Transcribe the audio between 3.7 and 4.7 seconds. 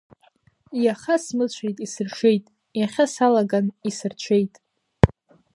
исырҽеит.